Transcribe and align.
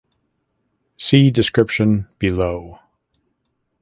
See 0.97 1.29
description 1.29 2.07
below. 2.17 2.79